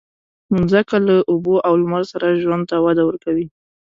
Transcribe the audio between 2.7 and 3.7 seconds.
وده ورکوي.